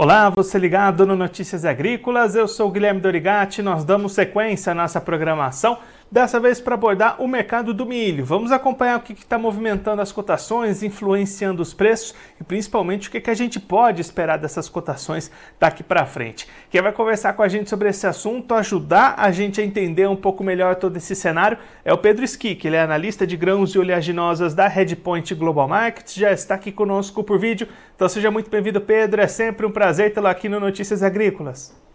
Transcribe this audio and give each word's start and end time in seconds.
Olá, 0.00 0.30
você 0.30 0.60
ligado 0.60 1.04
no 1.04 1.16
Notícias 1.16 1.64
Agrícolas, 1.64 2.36
eu 2.36 2.46
sou 2.46 2.70
Guilherme 2.70 3.00
Dorigati, 3.00 3.62
nós 3.62 3.84
damos 3.84 4.12
sequência 4.12 4.70
à 4.70 4.74
nossa 4.74 5.00
programação 5.00 5.76
dessa 6.10 6.40
vez 6.40 6.60
para 6.60 6.74
abordar 6.74 7.20
o 7.22 7.28
mercado 7.28 7.74
do 7.74 7.84
milho. 7.84 8.24
Vamos 8.24 8.50
acompanhar 8.50 8.98
o 8.98 9.02
que 9.02 9.12
está 9.12 9.38
movimentando 9.38 10.00
as 10.00 10.10
cotações, 10.10 10.82
influenciando 10.82 11.62
os 11.62 11.74
preços 11.74 12.14
e 12.40 12.44
principalmente 12.44 13.08
o 13.08 13.10
que, 13.10 13.20
que 13.20 13.30
a 13.30 13.34
gente 13.34 13.60
pode 13.60 14.00
esperar 14.00 14.38
dessas 14.38 14.68
cotações 14.68 15.30
daqui 15.60 15.82
para 15.82 16.06
frente. 16.06 16.48
Quem 16.70 16.80
vai 16.80 16.92
conversar 16.92 17.34
com 17.34 17.42
a 17.42 17.48
gente 17.48 17.68
sobre 17.68 17.88
esse 17.88 18.06
assunto, 18.06 18.54
ajudar 18.54 19.14
a 19.18 19.30
gente 19.30 19.60
a 19.60 19.64
entender 19.64 20.08
um 20.08 20.16
pouco 20.16 20.42
melhor 20.42 20.76
todo 20.76 20.96
esse 20.96 21.14
cenário, 21.14 21.58
é 21.84 21.92
o 21.92 21.98
Pedro 21.98 22.24
Skick, 22.24 22.66
ele 22.66 22.76
é 22.76 22.82
analista 22.82 23.26
de 23.26 23.36
grãos 23.36 23.74
e 23.74 23.78
oleaginosas 23.78 24.54
da 24.54 24.66
Redpoint 24.66 25.34
Global 25.34 25.68
Markets, 25.68 26.14
já 26.14 26.32
está 26.32 26.54
aqui 26.54 26.72
conosco 26.72 27.22
por 27.22 27.38
vídeo. 27.38 27.68
Então 27.94 28.08
seja 28.08 28.30
muito 28.30 28.50
bem-vindo, 28.50 28.80
Pedro, 28.80 29.20
é 29.20 29.26
sempre 29.26 29.66
um 29.66 29.70
prazer 29.70 30.12
tê-lo 30.12 30.26
aqui 30.26 30.48
no 30.48 30.58
Notícias 30.60 31.02
Agrícolas. 31.02 31.87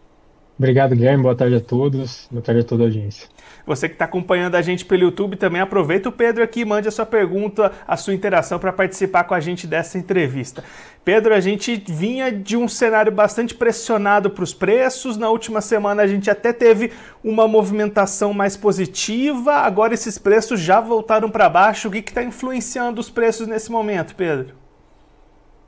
Obrigado, 0.57 0.95
Guilherme. 0.95 1.23
Boa 1.23 1.35
tarde 1.35 1.55
a 1.55 1.59
todos. 1.59 2.27
Boa 2.29 2.41
tarde 2.41 2.61
a 2.61 2.63
toda 2.63 2.83
a 2.83 2.85
audiência. 2.85 3.27
Você 3.65 3.87
que 3.87 3.95
está 3.95 4.05
acompanhando 4.05 4.55
a 4.55 4.61
gente 4.61 4.85
pelo 4.85 5.03
YouTube 5.03 5.37
também 5.37 5.61
aproveita 5.61 6.09
o 6.09 6.11
Pedro 6.11 6.43
aqui 6.43 6.61
e 6.61 6.65
mande 6.65 6.87
a 6.87 6.91
sua 6.91 7.05
pergunta, 7.05 7.71
a 7.87 7.95
sua 7.95 8.13
interação 8.13 8.59
para 8.59 8.73
participar 8.73 9.23
com 9.23 9.33
a 9.33 9.39
gente 9.39 9.65
dessa 9.65 9.97
entrevista. 9.97 10.63
Pedro, 11.03 11.33
a 11.33 11.39
gente 11.39 11.81
vinha 11.87 12.31
de 12.31 12.57
um 12.57 12.67
cenário 12.67 13.11
bastante 13.11 13.55
pressionado 13.55 14.29
para 14.29 14.43
os 14.43 14.53
preços. 14.53 15.17
Na 15.17 15.29
última 15.29 15.61
semana 15.61 16.03
a 16.03 16.07
gente 16.07 16.29
até 16.29 16.51
teve 16.51 16.91
uma 17.23 17.47
movimentação 17.47 18.33
mais 18.33 18.55
positiva. 18.57 19.53
Agora 19.53 19.93
esses 19.93 20.17
preços 20.17 20.59
já 20.59 20.79
voltaram 20.79 21.31
para 21.31 21.49
baixo. 21.49 21.87
O 21.87 21.91
que 21.91 21.99
está 21.99 22.23
influenciando 22.23 22.99
os 22.99 23.09
preços 23.09 23.47
nesse 23.47 23.71
momento, 23.71 24.13
Pedro? 24.13 24.62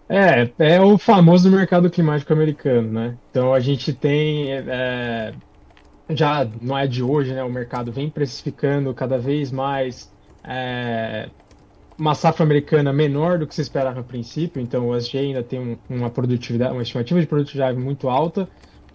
É, 0.08 0.52
é 0.60 0.82
o 0.82 0.98
famoso 0.98 1.50
mercado 1.50 1.90
climático 1.90 2.32
americano, 2.32 2.92
né? 2.92 3.18
Então 3.32 3.54
a 3.54 3.60
gente 3.60 3.92
tem 3.92 4.54
é, 4.54 5.34
já 6.10 6.48
não 6.62 6.78
é 6.78 6.86
de 6.86 7.02
hoje, 7.02 7.34
né? 7.34 7.44
O 7.44 7.50
mercado 7.50 7.92
vem 7.92 8.10
precificando 8.10 8.94
cada 8.94 9.18
vez 9.18 9.52
mais 9.52 10.14
é, 10.44 11.30
uma 11.98 12.14
safra 12.14 12.44
americana 12.44 12.94
menor 12.94 13.40
do 13.40 13.48
que 13.48 13.56
se 13.56 13.62
esperava 13.62 14.02
a 14.02 14.04
princípio, 14.04 14.62
então 14.62 14.90
o 14.90 14.96
SG 14.96 15.18
ainda 15.18 15.44
tem 15.44 15.60
um, 15.60 15.78
uma 15.90 16.10
produtividade, 16.10 16.74
uma 16.74 16.84
estimativa 16.84 17.20
de 17.20 17.28
produtividade 17.28 17.78
muito 17.80 18.10
alta, 18.10 18.48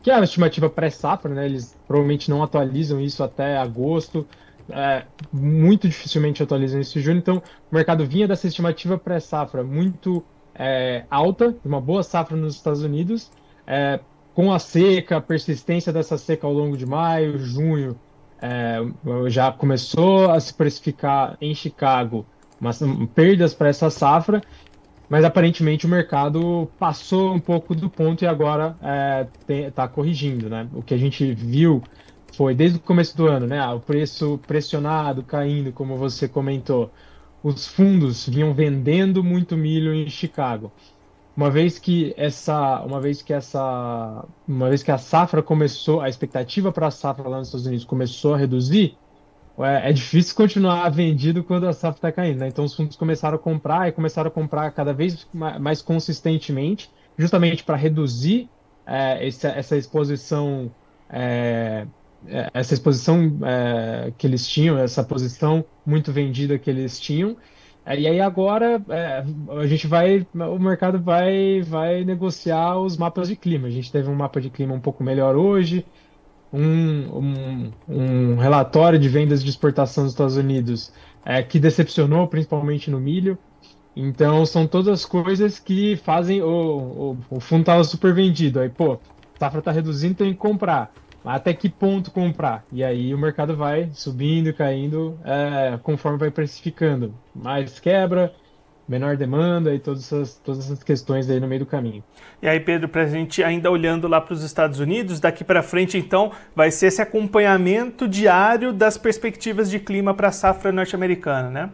que 0.03 0.11
é 0.11 0.15
a 0.15 0.21
estimativa 0.21 0.71
pré-safra, 0.71 1.35
né? 1.35 1.47
Eles 1.47 1.77
provavelmente 1.89 2.31
não 2.31 2.43
atualizam 2.43 3.01
isso 3.01 3.25
até 3.25 3.57
agosto, 3.57 4.27
é, 4.69 5.05
muito 5.33 5.89
dificilmente 5.89 6.43
atualizam 6.43 6.81
isso 6.81 6.99
em 6.99 7.03
julho, 7.03 7.19
então 7.19 7.43
o 7.71 7.75
mercado 7.75 8.07
vinha 8.07 8.29
dessa 8.29 8.47
estimativa 8.47 8.97
pré-safra 8.97 9.65
muito 9.65 10.25
é, 10.63 11.05
alta, 11.11 11.57
uma 11.65 11.81
boa 11.81 12.03
safra 12.03 12.37
nos 12.37 12.55
Estados 12.55 12.83
Unidos, 12.83 13.31
é, 13.67 13.99
com 14.35 14.53
a 14.53 14.59
seca, 14.59 15.17
a 15.17 15.21
persistência 15.21 15.91
dessa 15.91 16.19
seca 16.19 16.47
ao 16.47 16.53
longo 16.53 16.77
de 16.77 16.85
maio, 16.85 17.39
junho, 17.39 17.99
é, 18.43 18.79
já 19.29 19.51
começou 19.51 20.31
a 20.31 20.39
se 20.39 20.53
precificar 20.53 21.39
em 21.41 21.55
Chicago 21.55 22.27
mas, 22.61 22.79
perdas 23.15 23.55
para 23.55 23.71
essa 23.71 23.89
safra, 23.89 24.43
mas 25.09 25.25
aparentemente 25.25 25.87
o 25.87 25.89
mercado 25.89 26.71
passou 26.79 27.33
um 27.33 27.41
pouco 27.41 27.75
do 27.75 27.89
ponto 27.89 28.23
e 28.23 28.27
agora 28.27 28.77
está 29.71 29.85
é, 29.85 29.89
corrigindo. 29.89 30.51
Né? 30.51 30.69
O 30.75 30.83
que 30.83 30.93
a 30.93 30.99
gente 30.99 31.33
viu 31.33 31.83
foi 32.37 32.55
desde 32.55 32.77
o 32.77 32.81
começo 32.81 33.17
do 33.17 33.27
ano, 33.27 33.47
né? 33.47 33.67
o 33.69 33.81
preço 33.81 34.39
pressionado, 34.47 35.23
caindo, 35.23 35.73
como 35.73 35.97
você 35.97 36.29
comentou. 36.29 36.91
Os 37.43 37.67
fundos 37.67 38.29
vinham 38.29 38.53
vendendo 38.53 39.25
muito 39.25 39.57
milho 39.57 39.95
em 39.95 40.09
Chicago 40.09 40.73
uma 41.37 41.51
vez 41.51 41.79
que 41.79 42.13
essa, 42.17 42.83
uma 42.83 43.01
vez 43.01 43.23
que 43.23 43.33
essa, 43.33 44.25
uma 44.47 44.69
vez 44.69 44.83
que 44.83 44.91
a 44.91 44.99
safra 44.99 45.43
começou, 45.43 46.01
a 46.01 46.09
expectativa 46.09 46.71
para 46.73 46.89
a 46.89 46.91
safra 46.91 47.29
lá 47.29 47.39
nos 47.39 47.49
Estados 47.49 47.67
Unidos 47.67 47.85
começou 47.85 48.35
a 48.35 48.37
reduzir, 48.37 48.97
é, 49.59 49.91
é 49.91 49.93
difícil 49.93 50.35
continuar 50.35 50.89
vendido 50.91 51.43
quando 51.43 51.67
a 51.67 51.73
safra 51.73 51.97
está 51.97 52.13
caindo, 52.13 52.41
né? 52.41 52.49
Então 52.49 52.65
os 52.65 52.75
fundos 52.75 52.97
começaram 52.97 53.37
a 53.37 53.39
comprar 53.39 53.89
e 53.89 53.93
começaram 53.93 54.29
a 54.29 54.31
comprar 54.31 54.71
cada 54.73 54.93
vez 54.93 55.27
mais 55.33 55.81
consistentemente, 55.81 56.91
justamente 57.17 57.65
para 57.65 57.77
reduzir 57.77 58.49
é, 58.87 59.27
essa, 59.27 59.49
essa, 59.49 59.77
exposição, 59.77 60.71
é, 61.09 61.87
essa 62.53 62.75
exposição 62.75 63.39
é, 63.43 64.13
que 64.17 64.27
eles 64.27 64.47
tinham, 64.47 64.79
essa 64.79 65.03
posição 65.03 65.65
muito 65.87 66.13
vendida 66.13 66.59
que 66.59 66.69
eles 66.69 67.01
tinham 67.01 67.37
é, 67.85 67.99
e 67.99 68.07
aí 68.07 68.21
agora 68.21 68.83
é, 68.89 69.25
a 69.59 69.67
gente 69.67 69.87
vai, 69.87 70.27
o 70.35 70.59
mercado 70.59 71.01
vai, 71.01 71.63
vai 71.63 72.05
negociar 72.05 72.79
os 72.79 72.97
mapas 72.97 73.29
de 73.29 73.37
clima. 73.37 73.69
A 73.69 73.71
gente 73.71 73.91
teve 73.91 74.09
um 74.09 74.15
mapa 74.15 74.41
de 74.41 74.51
clima 74.51 74.75
um 74.75 74.81
pouco 74.81 75.03
melhor 75.03 75.35
hoje, 75.35 75.85
um, 76.53 76.63
um, 76.63 77.73
um 77.89 78.37
relatório 78.37 78.99
de 78.99 79.09
vendas 79.09 79.43
de 79.43 79.51
exportação 79.51 80.05
dos 80.05 80.13
Estados 80.13 80.37
Unidos 80.37 80.93
é, 81.25 81.43
que 81.43 81.59
decepcionou 81.59 82.27
principalmente 82.29 82.91
no 82.91 83.01
milho. 83.01 83.39
Então 83.97 84.47
são 84.47 84.67
todas 84.67 85.05
coisas 85.05 85.59
que 85.59 85.97
fazem 85.97 86.43
o, 86.43 87.17
o, 87.31 87.37
o 87.37 87.41
fundo 87.41 87.63
estava 87.63 87.83
super 87.83 88.15
vendido. 88.15 88.61
Aí, 88.61 88.69
pô, 88.69 88.99
safra 89.39 89.59
está 89.59 89.73
reduzindo, 89.73 90.15
tem 90.15 90.33
que 90.33 90.39
comprar 90.39 90.93
até 91.25 91.53
que 91.53 91.69
ponto 91.69 92.11
comprar. 92.11 92.65
E 92.73 92.83
aí 92.83 93.15
o 93.15 93.19
mercado 93.19 93.57
vai 93.57 93.91
subindo 93.93 94.49
e 94.49 94.53
caindo 94.53 95.19
é, 95.25 95.79
conforme 95.83 96.19
vai 96.19 96.31
precificando. 96.31 97.15
Mais 97.35 97.79
quebra, 97.79 98.33
menor 98.89 99.17
demanda 99.17 99.73
e 99.73 99.79
todas 99.79 100.05
essas, 100.05 100.35
todas 100.37 100.65
essas 100.65 100.83
questões 100.83 101.31
aí 101.31 101.39
no 101.39 101.47
meio 101.47 101.61
do 101.61 101.67
caminho. 101.67 102.03
E 102.43 102.49
aí, 102.49 102.59
Pedro, 102.59 102.89
para 102.89 103.03
a 103.03 103.07
gente 103.07 103.43
ainda 103.43 103.71
olhando 103.71 104.09
lá 104.09 104.21
para 104.21 104.35
os 104.35 104.43
Estados 104.43 104.81
Unidos, 104.81 105.21
daqui 105.21 105.45
para 105.45 105.63
frente, 105.63 105.97
então, 105.97 106.33
vai 106.57 106.73
ser 106.73 106.87
esse 106.87 107.01
acompanhamento 107.01 108.09
diário 108.09 108.73
das 108.73 108.99
perspectivas 108.99 109.71
de 109.71 109.79
clima 109.79 110.13
para 110.13 110.29
a 110.29 110.33
safra 110.33 110.73
norte-americana, 110.73 111.51
né? 111.51 111.71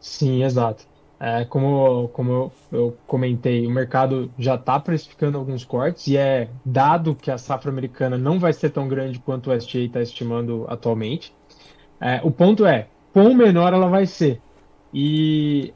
Sim, 0.00 0.42
exato. 0.44 0.84
É, 1.20 1.44
como 1.44 2.08
como 2.12 2.30
eu, 2.30 2.52
eu, 2.70 2.96
comentei, 3.06 3.66
o 3.66 3.70
mercado 3.70 4.30
já 4.38 4.54
está 4.54 4.78
precificando 4.78 5.36
alguns 5.36 5.64
cortes 5.64 6.06
e 6.06 6.16
é 6.16 6.48
dado 6.64 7.14
que 7.14 7.28
a 7.28 7.36
safra 7.36 7.72
americana 7.72 8.16
não 8.16 8.38
vai 8.38 8.52
ser 8.52 8.70
tão 8.70 8.86
grande 8.86 9.18
quanto 9.18 9.50
o 9.50 9.54
SGA 9.54 9.80
está 9.80 10.00
estimando 10.00 10.64
atualmente. 10.68 11.34
É, 12.00 12.20
o 12.22 12.30
ponto 12.30 12.64
é, 12.64 12.86
quão 13.12 13.34
menor 13.34 13.72
ela 13.72 13.88
vai 13.88 14.06
ser. 14.06 14.40
E 14.94 15.74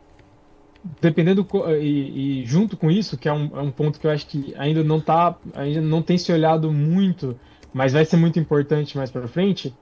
dependendo 1.01 1.47
e, 1.81 2.43
e 2.43 2.47
junto 2.47 2.77
com 2.77 2.91
isso, 2.91 3.17
que 3.17 3.29
é 3.29 3.33
um, 3.33 3.51
é 3.57 3.61
um, 3.61 3.71
ponto 3.71 4.01
que 4.01 4.07
eu 4.07 4.11
acho 4.11 4.27
que 4.27 4.55
ainda 4.57 4.83
não 4.83 5.01
tá, 5.01 5.37
ainda 5.55 5.81
não 5.81 6.03
tem 6.03 6.19
se 6.19 6.33
olhado 6.33 6.73
muito, 6.73 7.39
mas 7.73 7.93
vai 7.93 8.05
ser 8.05 8.17
muito 8.17 8.39
importante 8.39 8.97
mais 8.97 9.11
para 9.11 9.27
frente, 9.29 9.75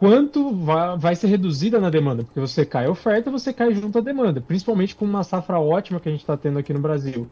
quanto 0.00 0.54
vai, 0.54 0.96
vai 0.96 1.14
ser 1.14 1.26
reduzida 1.26 1.78
na 1.78 1.90
demanda, 1.90 2.24
porque 2.24 2.40
você 2.40 2.64
cai 2.64 2.86
a 2.86 2.90
oferta, 2.90 3.30
você 3.30 3.52
cai 3.52 3.74
junto 3.74 3.98
à 3.98 4.00
demanda, 4.00 4.40
principalmente 4.40 4.96
com 4.96 5.04
uma 5.04 5.22
safra 5.22 5.60
ótima 5.60 6.00
que 6.00 6.08
a 6.08 6.12
gente 6.12 6.22
está 6.22 6.38
tendo 6.38 6.58
aqui 6.58 6.72
no 6.72 6.80
Brasil. 6.80 7.28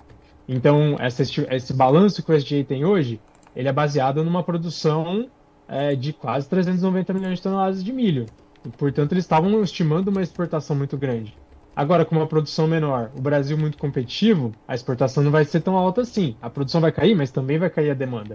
Então, 0.47 0.95
essa, 1.01 1.23
esse 1.23 1.73
balanço 1.73 2.23
que 2.23 2.31
o 2.31 2.37
SGA 2.37 2.62
tem 2.62 2.84
hoje, 2.84 3.19
ele 3.56 3.69
é 3.69 3.73
baseado 3.73 4.23
numa 4.23 4.43
produção 4.43 5.31
é, 5.67 5.97
de 5.97 6.12
quase 6.12 6.47
390 6.47 7.15
milhões 7.15 7.39
de 7.39 7.43
toneladas 7.43 7.83
de 7.83 7.91
milho. 7.91 8.27
E, 8.62 8.69
portanto, 8.69 9.12
eles 9.12 9.25
estavam 9.25 9.62
estimando 9.62 10.09
uma 10.09 10.21
exportação 10.21 10.77
muito 10.77 10.99
grande. 10.99 11.35
Agora, 11.75 12.05
com 12.05 12.17
uma 12.17 12.27
produção 12.27 12.67
menor, 12.67 13.11
o 13.17 13.21
Brasil 13.23 13.56
muito 13.56 13.79
competitivo, 13.79 14.53
a 14.67 14.75
exportação 14.75 15.23
não 15.23 15.31
vai 15.31 15.47
ser 15.47 15.61
tão 15.61 15.75
alta 15.75 16.03
assim. 16.03 16.37
A 16.43 16.50
produção 16.50 16.83
vai 16.83 16.93
cair, 16.93 17.15
mas 17.15 17.31
também 17.31 17.59
vai 17.59 17.71
cair 17.71 17.91
a 17.91 17.95
demanda. 17.95 18.35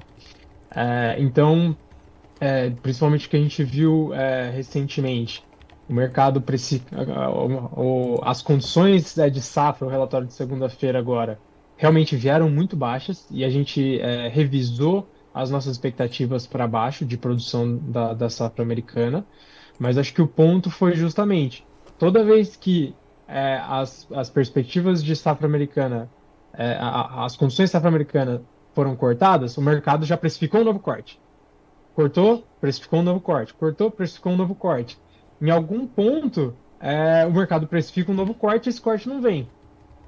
É, 0.76 1.18
então, 1.20 1.78
é, 2.40 2.70
principalmente 2.70 3.30
que 3.30 3.36
a 3.36 3.40
gente 3.40 3.64
viu 3.64 4.14
é, 4.14 4.50
recentemente. 4.50 5.44
O 5.88 5.94
mercado. 5.94 6.42
As 8.24 8.42
condições 8.42 9.18
é, 9.18 9.30
de 9.30 9.42
safra, 9.42 9.86
o 9.86 9.90
relatório 9.90 10.26
de 10.26 10.34
segunda-feira 10.34 10.98
agora, 10.98 11.38
realmente 11.76 12.16
vieram 12.16 12.50
muito 12.50 12.76
baixas 12.76 13.28
e 13.30 13.44
a 13.44 13.50
gente 13.50 14.00
é, 14.00 14.30
revisou 14.30 15.08
as 15.34 15.50
nossas 15.50 15.74
expectativas 15.74 16.48
para 16.48 16.68
baixo 16.68 17.06
de 17.06 17.18
produção 17.18 17.78
da, 17.78 18.14
da 18.14 18.30
safra 18.30 18.64
americana. 18.64 19.26
Mas 19.78 19.98
acho 19.98 20.14
que 20.14 20.22
o 20.22 20.28
ponto 20.28 20.70
foi 20.70 20.94
justamente 20.96 21.66
toda 21.98 22.24
vez 22.24 22.56
que 22.56 22.94
é, 23.28 23.62
as, 23.66 24.08
as 24.14 24.30
perspectivas 24.30 25.04
de 25.04 25.16
safra 25.16 25.48
americana, 25.48 26.10
é, 26.54 26.74
a, 26.80 27.24
as 27.26 27.36
condições 27.36 27.72
safra 27.72 27.88
americana 27.88 28.42
foram 28.74 28.96
cortadas, 28.96 29.58
o 29.58 29.62
mercado 29.62 30.06
já 30.06 30.18
precificou 30.18 30.62
um 30.62 30.64
novo 30.66 30.80
corte. 30.80 31.20
Cortou, 31.96 32.44
precificou 32.60 33.00
um 33.00 33.04
novo 33.04 33.20
corte. 33.20 33.54
Cortou, 33.54 33.92
precificou 33.92 34.34
um 34.34 34.38
novo 34.38 34.56
corte. 34.56 34.98
Em 35.42 35.50
algum 35.50 35.86
ponto, 35.86 36.56
é, 36.80 37.26
o 37.26 37.32
mercado 37.32 37.68
precifica 37.68 38.12
um 38.12 38.16
novo 38.16 38.34
corte 38.34 38.68
e 38.68 38.70
esse 38.70 38.82
corte 38.82 39.08
não 39.08 39.22
vem. 39.22 39.48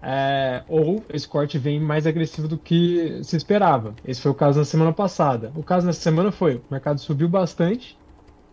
É, 0.01 0.63
ou 0.67 1.03
esse 1.09 1.27
corte 1.27 1.57
vem 1.57 1.79
mais 1.79 2.05
agressivo 2.05 2.47
do 2.47 2.57
que 2.57 3.23
se 3.23 3.35
esperava. 3.35 3.95
Esse 4.05 4.21
foi 4.21 4.31
o 4.31 4.35
caso 4.35 4.59
na 4.59 4.65
semana 4.65 4.93
passada. 4.93 5.51
O 5.55 5.63
caso 5.63 5.87
nessa 5.87 6.01
semana 6.01 6.31
foi: 6.31 6.55
o 6.55 6.63
mercado 6.69 6.99
subiu 6.99 7.27
bastante, 7.27 7.97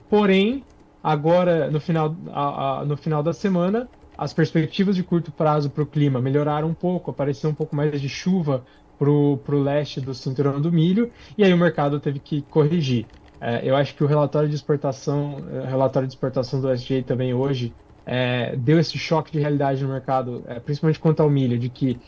porém, 0.08 0.64
agora 1.02 1.70
no 1.70 1.81
final, 1.81 2.17
a, 2.32 2.81
a, 2.81 2.84
no 2.84 2.96
final 2.96 3.23
da 3.23 3.32
semana, 3.32 3.88
as 4.17 4.32
perspectivas 4.32 4.96
de 4.96 5.02
curto 5.02 5.32
prazo 5.32 5.69
para 5.69 5.82
o 5.82 5.87
clima 5.87 6.20
melhoraram 6.20 6.69
um 6.69 6.75
pouco, 6.75 7.11
apareceu 7.11 7.50
um 7.50 7.55
pouco 7.55 7.75
mais 7.75 8.00
de 8.00 8.08
chuva 8.08 8.64
para 8.99 9.11
o 9.11 9.62
leste 9.62 10.00
do 10.00 10.14
cinturão 10.14 10.61
do 10.61 10.70
milho, 10.70 11.11
e 11.37 11.43
aí 11.43 11.52
o 11.52 11.58
mercado 11.58 11.99
teve 11.99 12.20
que 12.20 12.43
corrigir. 12.43 13.06
É, 13.44 13.69
eu 13.69 13.75
acho 13.75 13.97
que 13.97 14.05
o 14.05 14.06
relatório 14.06 14.49
de 14.49 14.55
exportação, 14.55 15.39
é, 15.50 15.67
relatório 15.67 16.06
de 16.06 16.15
exportação 16.15 16.61
do 16.61 16.73
SGA 16.73 17.03
também 17.03 17.35
hoje 17.35 17.75
é, 18.06 18.55
deu 18.55 18.79
esse 18.79 18.97
choque 18.97 19.33
de 19.33 19.41
realidade 19.41 19.83
no 19.83 19.91
mercado, 19.91 20.44
é, 20.47 20.61
principalmente 20.61 21.00
quanto 21.00 21.25
ao 21.25 21.29
milho, 21.29 21.59
de 21.59 21.69
que 21.69 21.99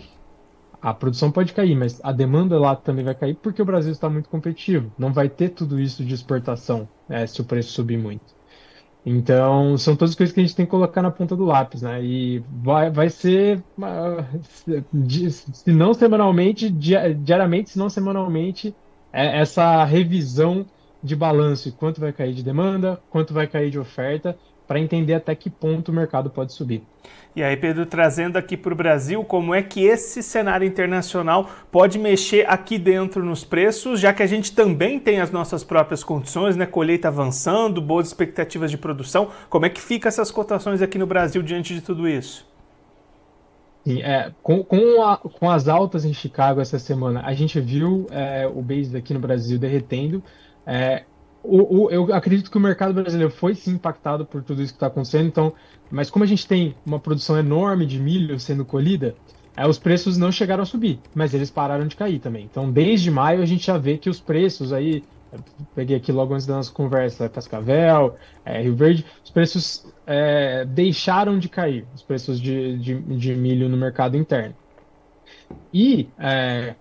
a 0.81 0.95
produção 0.95 1.33
pode 1.33 1.53
cair, 1.53 1.75
mas 1.75 2.01
a 2.05 2.13
demanda 2.13 2.57
lá 2.57 2.77
também 2.77 3.05
vai 3.05 3.17
cair 3.17 3.35
porque 3.35 3.61
o 3.61 3.65
Brasil 3.65 3.91
está 3.91 4.09
muito 4.09 4.29
competitivo. 4.29 4.93
Não 4.97 5.13
vai 5.13 5.29
ter 5.29 5.49
tudo 5.49 5.81
isso 5.81 6.05
de 6.05 6.15
exportação 6.15 6.89
é, 7.09 7.27
se 7.27 7.41
o 7.41 7.45
preço 7.45 7.73
subir 7.73 7.99
muito. 7.99 8.33
Então, 9.05 9.77
são 9.77 9.97
todas 9.97 10.11
as 10.11 10.17
coisas 10.17 10.33
que 10.33 10.41
a 10.41 10.45
gente 10.45 10.55
tem 10.55 10.65
que 10.65 10.71
colocar 10.71 11.03
na 11.03 11.11
ponta 11.11 11.35
do 11.35 11.45
lápis, 11.45 11.83
né? 11.83 12.03
E 12.03 12.45
vai, 12.63 12.91
vai 12.91 13.11
ser, 13.11 13.63
se 15.53 15.73
não 15.73 15.93
semanalmente, 15.93 16.71
diariamente, 16.71 17.71
se 17.71 17.79
não 17.79 17.91
semanalmente, 17.91 18.75
é 19.13 19.41
essa 19.41 19.85
revisão 19.85 20.65
de 21.05 21.15
balanço, 21.15 21.71
quanto 21.77 22.01
vai 22.01 22.15
cair 22.15 22.33
de 22.33 22.43
demanda, 22.43 22.99
quanto 23.11 23.35
vai 23.35 23.47
cair 23.47 23.71
de 23.71 23.79
oferta, 23.79 24.37
para 24.67 24.81
entender 24.81 25.13
até 25.13 25.35
que 25.35 25.51
ponto 25.51 25.91
o 25.91 25.95
mercado 25.95 26.31
pode 26.31 26.55
subir. 26.55 26.83
E 27.37 27.43
aí, 27.43 27.55
Pedro, 27.57 27.85
trazendo 27.85 28.39
aqui 28.39 28.57
para 28.57 28.73
o 28.73 28.77
Brasil, 28.77 29.23
como 29.23 29.55
é 29.55 29.63
que 29.63 29.85
esse 29.85 30.23
cenário 30.23 30.67
internacional 30.67 31.51
pode 31.71 31.99
mexer 31.99 32.49
aqui 32.49 32.79
dentro 32.79 33.23
nos 33.23 33.45
preços, 33.45 34.01
já 34.01 34.15
que 34.15 34.23
a 34.23 34.27
gente 34.27 34.53
também 34.53 34.99
tem 34.99 35.21
as 35.21 35.31
nossas 35.31 35.63
próprias 35.63 36.03
condições, 36.03 36.57
né? 36.57 36.65
Colheita 36.65 37.09
avançando, 37.09 37.83
boas 37.83 38.07
expectativas 38.07 38.71
de 38.71 38.79
produção. 38.79 39.29
Como 39.51 39.67
é 39.67 39.69
que 39.69 39.83
fica 39.83 40.09
essas 40.09 40.31
cotações 40.31 40.81
aqui 40.81 40.97
no 40.97 41.07
Brasil 41.07 41.43
diante 41.43 41.75
de 41.75 41.83
tudo 41.83 42.09
isso? 42.09 42.47
Sim, 43.85 44.01
é, 44.01 44.33
com, 44.43 44.65
com, 44.65 45.03
a, 45.03 45.19
com, 45.19 45.51
as 45.51 45.69
altas 45.69 46.07
em 46.07 46.15
Chicago 46.15 46.59
essa 46.59 46.79
semana, 46.79 47.21
a 47.27 47.35
gente 47.35 47.61
viu 47.61 48.07
é, 48.11 48.47
o 48.47 48.63
base 48.63 48.97
aqui 48.97 49.13
no 49.13 49.21
Brasil 49.21 49.59
derretendo. 49.59 50.23
É, 50.67 51.05
o, 51.43 51.85
o, 51.85 51.91
eu 51.91 52.13
acredito 52.15 52.51
que 52.51 52.57
o 52.57 52.61
mercado 52.61 52.95
brasileiro 52.95 53.31
foi 53.31 53.55
sim 53.55 53.73
impactado 53.73 54.25
por 54.25 54.43
tudo 54.43 54.63
isso 54.63 54.73
que 54.73 54.77
está 54.77 54.87
acontecendo, 54.87 55.27
então, 55.27 55.53
mas 55.91 56.11
como 56.11 56.25
a 56.25 56.27
gente 56.27 56.47
tem 56.47 56.75
uma 56.87 56.99
produção 56.99 57.39
enorme 57.39 57.85
de 57.85 58.01
milho 58.01 58.41
sendo 58.41 58.65
colhida, 58.65 59.15
é, 59.57 59.67
os 59.67 59.79
preços 59.79 60.17
não 60.17 60.33
chegaram 60.33 60.63
a 60.63 60.67
subir, 60.67 60.99
mas 61.15 61.35
eles 61.35 61.51
pararam 61.51 61.87
de 61.87 61.95
cair 61.95 62.19
também. 62.19 62.45
Então, 62.45 62.71
desde 62.71 63.11
maio 63.11 63.43
a 63.43 63.47
gente 63.47 63.67
já 63.67 63.77
vê 63.77 63.99
que 63.99 64.09
os 64.09 64.19
preços 64.19 64.73
aí, 64.73 65.05
peguei 65.75 65.97
aqui 65.97 66.11
logo 66.11 66.33
antes 66.33 66.47
da 66.47 66.55
nossa 66.55 66.73
conversa, 66.73 67.29
Cascavel, 67.29 68.17
é, 68.45 68.63
Rio 68.63 68.75
Verde, 68.75 69.05
os 69.23 69.31
preços 69.31 69.87
é, 70.07 70.65
deixaram 70.65 71.39
de 71.39 71.49
cair, 71.49 71.87
os 71.95 72.03
preços 72.03 72.41
de, 72.41 72.79
de, 72.79 72.95
de 73.01 73.35
milho 73.35 73.69
no 73.69 73.77
mercado 73.77 74.17
interno. 74.17 74.55
E 75.73 76.09
é, 76.19 76.75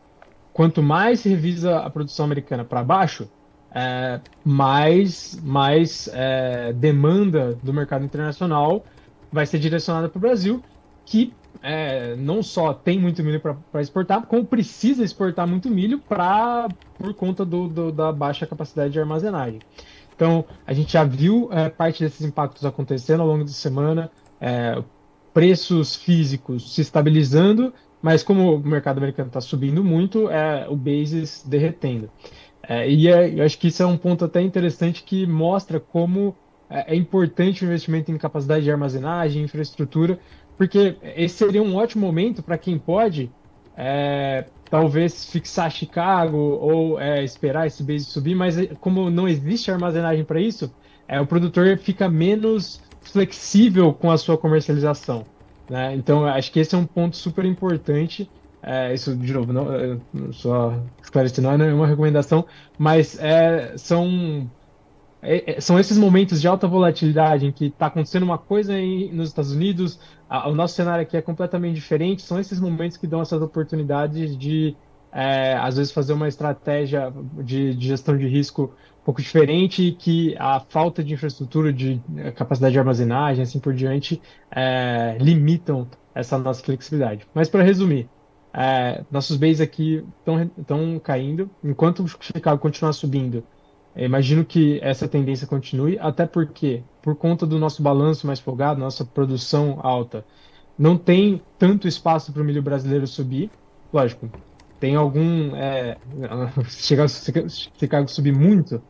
quanto 0.53 0.81
mais 0.81 1.19
se 1.19 1.29
revisa 1.29 1.79
a 1.79 1.89
produção 1.89 2.25
americana 2.25 2.63
para 2.63 2.83
baixo, 2.83 3.27
é, 3.73 4.19
mais, 4.43 5.39
mais 5.43 6.09
é, 6.13 6.73
demanda 6.73 7.57
do 7.63 7.73
mercado 7.73 8.05
internacional 8.05 8.85
vai 9.31 9.45
ser 9.45 9.57
direcionada 9.57 10.07
para 10.07 10.17
o 10.17 10.21
Brasil, 10.21 10.63
que 11.05 11.33
é, 11.61 12.15
não 12.15 12.43
só 12.43 12.73
tem 12.73 12.99
muito 12.99 13.23
milho 13.23 13.39
para 13.39 13.81
exportar, 13.81 14.21
como 14.27 14.45
precisa 14.45 15.03
exportar 15.03 15.47
muito 15.47 15.69
milho 15.69 15.97
pra, 15.99 16.67
por 16.97 17.13
conta 17.13 17.43
do, 17.43 17.67
do, 17.67 17.91
da 17.91 18.11
baixa 18.11 18.45
capacidade 18.45 18.93
de 18.93 18.99
armazenagem. 18.99 19.59
Então, 20.15 20.45
a 20.67 20.73
gente 20.73 20.93
já 20.93 21.03
viu 21.03 21.49
é, 21.51 21.69
parte 21.69 22.03
desses 22.03 22.21
impactos 22.21 22.65
acontecendo 22.65 23.21
ao 23.21 23.27
longo 23.27 23.43
da 23.43 23.51
semana, 23.51 24.11
é, 24.39 24.83
preços 25.33 25.95
físicos 25.95 26.75
se 26.75 26.81
estabilizando, 26.81 27.73
mas 28.01 28.21
como 28.21 28.55
o 28.55 28.59
mercado 28.59 28.97
americano 28.97 29.27
está 29.27 29.41
subindo 29.41 29.83
muito, 29.83 30.29
é, 30.29 30.67
o 30.69 30.75
basis 30.75 31.43
derretendo. 31.47 32.09
É, 32.68 32.89
e 32.89 33.10
é, 33.10 33.39
eu 33.39 33.44
acho 33.44 33.57
que 33.57 33.68
isso 33.68 33.83
é 33.83 33.86
um 33.86 33.98
ponto 33.98 34.24
até 34.24 34.42
interessante 34.42 35.04
que 35.04 35.27
mostra 35.27 35.80
como 35.80 36.36
é, 36.69 36.94
é 36.94 36.95
importante 36.95 37.63
o 37.63 37.68
investimento 37.68 38.12
em 38.12 38.18
capacidade 38.18 38.63
de 38.63 38.71
armazenagem, 38.71 39.44
infraestrutura, 39.44 40.18
porque 40.57 40.95
esse 41.15 41.36
seria 41.36 41.62
um 41.62 41.75
ótimo 41.75 42.06
momento 42.06 42.42
para 42.42 42.57
quem 42.57 42.77
pode, 42.77 43.30
é, 43.75 44.45
talvez 44.69 45.30
fixar 45.30 45.69
Chicago 45.69 46.38
ou 46.38 47.00
é, 47.00 47.24
esperar 47.24 47.68
esse 47.68 47.83
base 47.83 48.06
subir, 48.06 48.36
mas 48.36 48.57
é, 48.57 48.68
como 48.80 49.10
não 49.10 49.27
existe 49.27 49.69
armazenagem 49.69 50.24
para 50.24 50.39
isso, 50.39 50.74
é, 51.07 51.19
o 51.19 51.27
produtor 51.27 51.77
fica 51.77 52.07
menos 52.07 52.81
flexível 53.01 53.94
com 53.94 54.10
a 54.10 54.18
sua 54.18 54.38
comercialização. 54.38 55.25
Né? 55.69 55.95
Então, 55.95 56.25
acho 56.25 56.51
que 56.51 56.60
esse 56.60 56.74
é 56.75 56.77
um 56.77 56.86
ponto 56.86 57.18
super 57.18 57.45
importante 57.45 58.30
é, 58.65 58.94
isso, 58.94 59.13
de 59.13 59.33
novo, 59.33 59.51
não, 59.51 60.31
só 60.31 60.74
esclarecendo, 61.01 61.57
não 61.57 61.65
é 61.65 61.74
uma 61.74 61.86
recomendação, 61.86 62.45
mas 62.77 63.19
é, 63.19 63.77
são, 63.77 64.50
é, 65.21 65.57
é, 65.57 65.62
são 65.62 65.77
esses 65.77 65.98
momentos 65.98 66.39
de 66.39 66.48
alta 66.48 66.65
volatilidade 66.65 67.45
em 67.45 67.51
que 67.51 67.65
está 67.65 67.88
acontecendo 67.88 68.24
uma 68.24 68.38
coisa 68.38 68.80
em, 68.80 69.12
nos 69.12 69.27
Estados 69.27 69.51
Unidos, 69.51 70.00
a, 70.30 70.48
o 70.48 70.56
nosso 70.56 70.75
cenário 70.75 71.04
aqui 71.04 71.18
é 71.18 71.21
completamente 71.21 71.75
diferente, 71.75 72.21
são 72.21 72.39
esses 72.39 72.57
momentos 72.57 72.95
que 72.95 73.06
dão 73.06 73.21
essas 73.21 73.42
oportunidades 73.42 74.38
de, 74.38 74.77
é, 75.12 75.56
às 75.56 75.75
vezes, 75.75 75.92
fazer 75.92 76.13
uma 76.13 76.30
estratégia 76.30 77.13
de, 77.44 77.75
de, 77.75 77.88
gestão 77.88 78.18
de 78.18 78.30
risco 78.30 78.74
um 79.01 79.04
pouco 79.04 79.21
diferente, 79.21 79.92
que 80.00 80.38
a 80.39 80.62
falta 80.62 81.04
de 81.04 81.13
infraestrutura, 81.13 81.74
de 81.74 82.01
capacidade 82.38 82.71
de 82.71 82.80
armazenagem, 82.80 83.44
assim 83.44 83.60
por 83.60 83.74
diante, 83.74 84.21
limitam 85.19 85.86
essa 86.15 86.38
nossa 86.38 86.63
flexibilidade. 86.63 87.27
Mas, 87.33 87.50
para 87.50 87.63
resumir, 87.63 88.07
é, 88.53 89.03
nossos 89.09 89.35
bens 89.38 89.59
aqui 89.59 90.05
estão 90.59 91.00
caindo, 91.00 91.50
enquanto 91.63 92.03
o 92.03 92.07
Chicago 92.07 92.61
continuar 92.61 92.94
subindo. 92.94 93.44
Imagino 93.95 94.44
que 94.45 94.79
essa 94.81 95.07
tendência 95.07 95.47
continue, 95.47 95.97
até 96.00 96.25
porque, 96.25 96.83
por 97.01 97.15
conta 97.15 97.45
do 97.45 97.59
nosso 97.59 97.81
balanço 97.81 98.25
mais 98.25 98.39
folgado, 98.39 98.79
nossa 98.79 99.05
produção 99.05 99.79
alta, 99.81 100.25
não 100.77 100.97
tem 100.97 101.41
tanto 101.57 101.88
espaço 101.88 102.31
para 102.33 102.41
o 102.41 102.45
milho 102.45 102.61
brasileiro 102.61 103.05
subir. 103.07 103.51
Lógico, 103.91 104.29
tem 104.79 104.95
algum. 104.95 105.55
É, 105.55 105.97
chegar, 106.69 107.07
Chicago 107.09 108.07
subir 108.09 108.33
muito, 108.33 108.81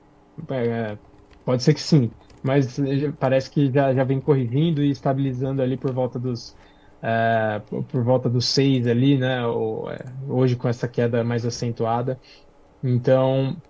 é, 0.50 0.98
pode 1.46 1.64
ser 1.64 1.74
que 1.74 1.82
sim, 1.82 2.12
mas 2.42 2.80
parece 3.20 3.50
que 3.50 3.72
já, 3.72 3.94
já 3.94 4.04
vem 4.04 4.20
corrigindo 4.22 4.82
e 4.82 4.90
estabilizando 4.90 5.62
ali 5.62 5.78
por 5.78 5.92
volta 5.94 6.18
dos 6.20 6.56
é, 7.04 7.60
por 7.90 8.04
volta 8.04 8.30
dos 8.30 8.46
6 8.48 8.88
ali, 8.88 9.18
né? 9.18 9.46
Ou, 9.46 9.92
é, 9.92 10.00
hoje 10.28 10.56
com 10.56 10.70
essa 10.70 10.88
queda 10.88 11.24
mais 11.24 11.46
acentuada. 11.46 12.20
Então, 12.84 13.62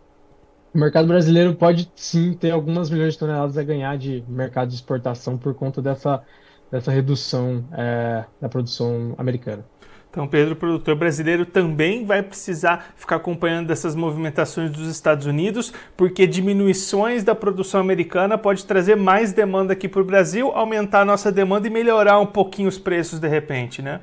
o 0.73 0.77
mercado 0.79 1.07
brasileiro 1.07 1.55
pode 1.55 1.91
sim 1.95 2.33
ter 2.35 2.51
algumas 2.51 2.89
milhões 2.91 3.13
de 3.13 3.19
toneladas 3.19 3.57
a 3.57 3.63
ganhar 3.63 3.97
de 3.97 4.23
mercado 4.27 4.69
de 4.69 4.75
exportação 4.75 5.37
por 5.37 5.55
conta 5.55 5.81
dessa, 5.81 6.23
dessa 6.71 6.91
redução 6.91 7.67
é, 7.73 8.25
da 8.41 8.49
produção 8.49 9.15
americana. 9.17 9.65
Então, 10.13 10.27
Pedro, 10.27 10.53
o 10.53 10.55
produtor 10.55 10.95
brasileiro 10.95 11.43
também 11.43 12.05
vai 12.05 12.21
precisar 12.21 12.93
ficar 12.95 13.15
acompanhando 13.15 13.71
essas 13.71 13.95
movimentações 13.95 14.69
dos 14.69 14.87
Estados 14.87 15.25
Unidos, 15.25 15.73
porque 15.97 16.27
diminuições 16.27 17.23
da 17.23 17.33
produção 17.33 17.81
americana 17.81 18.37
pode 18.37 18.63
trazer 18.63 18.95
mais 18.95 19.33
demanda 19.33 19.73
aqui 19.73 19.89
para 19.89 20.03
o 20.03 20.05
Brasil, 20.05 20.51
aumentar 20.51 21.01
a 21.01 21.05
nossa 21.05 21.31
demanda 21.31 21.65
e 21.65 21.71
melhorar 21.71 22.19
um 22.19 22.27
pouquinho 22.27 22.69
os 22.69 22.77
preços 22.77 23.19
de 23.19 23.27
repente, 23.27 23.81
né? 23.81 24.01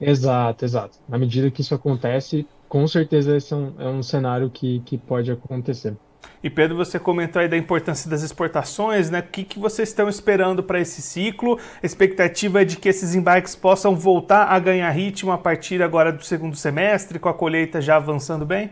Exato, 0.00 0.64
exato. 0.64 0.98
Na 1.08 1.16
medida 1.16 1.48
que 1.48 1.60
isso 1.60 1.76
acontece, 1.76 2.44
com 2.68 2.84
certeza 2.88 3.36
esse 3.36 3.54
é 3.54 3.56
um, 3.56 3.72
é 3.78 3.86
um 3.86 4.02
cenário 4.02 4.50
que, 4.50 4.80
que 4.80 4.98
pode 4.98 5.30
acontecer. 5.30 5.96
E 6.42 6.50
Pedro, 6.50 6.76
você 6.76 6.98
comentou 6.98 7.40
aí 7.40 7.48
da 7.48 7.56
importância 7.56 8.10
das 8.10 8.22
exportações, 8.22 9.10
né? 9.10 9.20
O 9.20 9.22
que, 9.22 9.44
que 9.44 9.58
vocês 9.58 9.88
estão 9.88 10.08
esperando 10.08 10.62
para 10.62 10.80
esse 10.80 11.00
ciclo? 11.00 11.58
A 11.82 11.86
expectativa 11.86 12.62
é 12.62 12.64
de 12.64 12.76
que 12.76 12.88
esses 12.88 13.14
embarques 13.14 13.54
possam 13.54 13.94
voltar 13.94 14.46
a 14.46 14.58
ganhar 14.58 14.90
ritmo 14.90 15.30
a 15.30 15.38
partir 15.38 15.82
agora 15.82 16.12
do 16.12 16.24
segundo 16.24 16.56
semestre, 16.56 17.18
com 17.18 17.28
a 17.28 17.34
colheita 17.34 17.80
já 17.80 17.96
avançando 17.96 18.44
bem? 18.44 18.70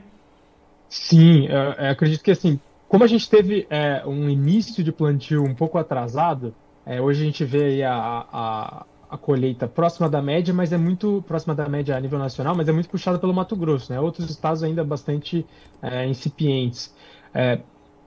Sim, 0.88 1.46
eu, 1.46 1.84
eu 1.84 1.90
acredito 1.90 2.22
que 2.22 2.32
assim, 2.32 2.58
como 2.88 3.04
a 3.04 3.06
gente 3.06 3.30
teve 3.30 3.68
é, 3.70 4.02
um 4.04 4.28
início 4.28 4.82
de 4.82 4.90
plantio 4.90 5.44
um 5.44 5.54
pouco 5.54 5.78
atrasado, 5.78 6.52
é, 6.84 7.00
hoje 7.00 7.22
a 7.22 7.24
gente 7.24 7.44
vê 7.44 7.84
a, 7.84 7.94
a, 7.94 8.86
a, 9.08 9.16
colheita 9.16 9.68
próxima 9.68 10.08
da 10.08 10.20
média, 10.20 10.52
mas 10.52 10.72
é 10.72 10.76
muito 10.76 11.22
próxima 11.24 11.54
da 11.54 11.68
média 11.68 11.96
a 11.96 12.00
nível 12.00 12.18
nacional, 12.18 12.56
mas 12.56 12.68
é 12.68 12.72
muito 12.72 12.88
puxada 12.88 13.16
pelo 13.16 13.32
Mato 13.32 13.54
Grosso, 13.54 13.92
né? 13.92 14.00
Outros 14.00 14.28
estados 14.28 14.64
ainda 14.64 14.82
bastante 14.82 15.46
é, 15.80 16.04
incipientes. 16.04 16.92
É, 17.34 17.60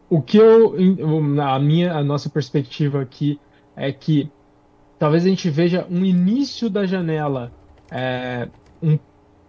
o 0.10 0.22
que 0.22 0.38
eu, 0.38 0.76
a 1.42 1.60
minha, 1.60 1.94
a 1.94 2.04
nossa 2.04 2.30
perspectiva 2.30 3.02
aqui 3.02 3.40
é 3.76 3.92
que 3.92 4.30
talvez 5.00 5.26
a 5.26 5.30
gente 5.30 5.50
veja 5.50 5.88
um 5.90 6.06
início 6.06 6.70
da 6.70 6.86
janela 6.86 7.52
é, 7.92 8.48
um 8.82 8.98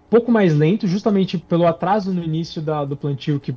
pouco 0.08 0.30
mais 0.30 0.54
lento, 0.54 0.86
justamente 0.86 1.38
pelo 1.38 1.66
atraso 1.66 2.12
no 2.12 2.22
início 2.22 2.62
da, 2.62 2.84
do 2.84 2.96
plantio, 2.96 3.40
que 3.40 3.54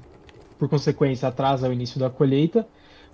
por 0.58 0.68
consequência 0.68 1.28
atrasa 1.28 1.70
o 1.70 1.74
início 1.74 2.00
da 2.00 2.10
colheita. 2.10 2.68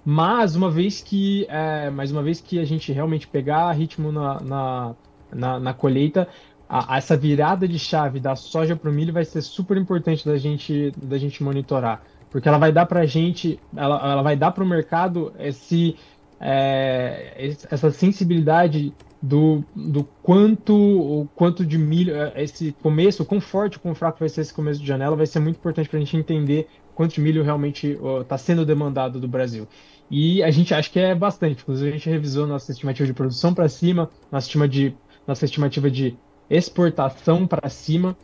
Mas 0.05 0.55
uma 0.55 0.69
vez 0.69 1.01
que, 1.01 1.45
é, 1.49 1.89
mais 1.89 2.11
uma 2.11 2.21
vez 2.21 2.41
que 2.41 2.59
a 2.59 2.65
gente 2.65 2.91
realmente 2.91 3.27
pegar 3.27 3.71
ritmo 3.71 4.11
na, 4.11 4.39
na, 4.41 4.95
na, 5.33 5.59
na 5.59 5.73
colheita, 5.73 6.27
a, 6.67 6.97
essa 6.97 7.15
virada 7.15 7.67
de 7.67 7.79
chave 7.79 8.19
da 8.19 8.35
soja 8.35 8.75
para 8.75 8.89
o 8.89 8.93
milho 8.93 9.13
vai 9.13 9.23
ser 9.23 9.41
super 9.41 9.77
importante 9.77 10.25
da 10.25 10.37
gente, 10.37 10.91
da 10.97 11.17
gente 11.17 11.43
monitorar, 11.43 12.03
porque 12.33 12.49
ela 12.49 12.57
vai 12.57 12.71
dar 12.71 12.87
para 12.87 13.01
a 13.01 13.05
gente, 13.05 13.59
ela, 13.77 14.11
ela 14.11 14.23
vai 14.23 14.35
dar 14.35 14.51
para 14.51 14.63
o 14.63 14.67
mercado 14.67 15.31
esse, 15.37 15.95
é, 16.41 17.53
essa 17.69 17.91
sensibilidade 17.91 18.91
do, 19.21 19.63
do 19.75 20.03
quanto 20.23 20.75
o 20.75 21.29
quanto 21.35 21.63
de 21.63 21.77
milho 21.77 22.15
é, 22.15 22.33
esse 22.41 22.71
começo, 22.81 23.23
quão 23.23 23.39
forte, 23.39 23.77
quão 23.77 23.93
fraco 23.93 24.17
vai 24.19 24.27
ser 24.29 24.41
esse 24.41 24.51
começo 24.51 24.81
de 24.81 24.87
janela, 24.87 25.15
vai 25.15 25.27
ser 25.27 25.39
muito 25.39 25.57
importante 25.57 25.87
para 25.87 25.97
a 25.97 26.01
gente 26.01 26.17
entender 26.17 26.67
quanto 26.95 27.13
de 27.13 27.21
milho 27.21 27.43
realmente 27.43 27.99
está 28.21 28.35
sendo 28.35 28.65
demandado 28.65 29.19
do 29.19 29.27
Brasil. 29.27 29.67
E 30.09 30.41
a 30.41 30.49
gente 30.49 30.73
acha 30.73 30.89
que 30.89 30.99
é 30.99 31.13
bastante. 31.13 31.61
Inclusive, 31.61 31.89
a 31.89 31.93
gente 31.93 32.09
revisou 32.09 32.47
nossa 32.47 32.71
estimativa 32.71 33.05
de 33.05 33.13
produção 33.13 33.53
para 33.53 33.69
cima, 33.69 34.09
nossa, 34.31 34.47
estima 34.47 34.67
de, 34.67 34.95
nossa 35.27 35.45
estimativa 35.45 35.89
de 35.89 36.17
exportação 36.49 37.45
para 37.45 37.69
cima. 37.69 38.17